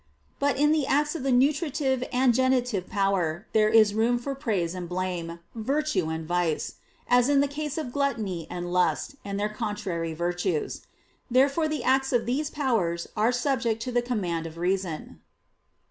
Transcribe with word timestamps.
But 0.39 0.57
in 0.57 0.71
the 0.71 0.87
acts 0.87 1.13
of 1.13 1.21
the 1.21 1.31
nutritive 1.31 2.03
and 2.11 2.33
generative 2.33 2.89
power, 2.89 3.45
there 3.53 3.69
is 3.69 3.93
room 3.93 4.17
for 4.17 4.33
praise 4.33 4.73
and 4.73 4.89
blame, 4.89 5.39
virtue 5.53 6.09
and 6.09 6.27
vice: 6.27 6.77
as 7.07 7.29
in 7.29 7.39
the 7.39 7.47
case 7.47 7.77
of 7.77 7.91
gluttony 7.91 8.47
and 8.49 8.73
lust, 8.73 9.15
and 9.23 9.39
their 9.39 9.47
contrary 9.47 10.15
virtues. 10.15 10.87
Therefore 11.29 11.67
the 11.67 11.83
acts 11.83 12.11
of 12.13 12.25
these 12.25 12.49
powers 12.49 13.09
are 13.15 13.31
subject 13.31 13.79
to 13.83 13.91
the 13.91 14.01
command 14.01 14.47
of 14.47 14.57
reason. 14.57 15.19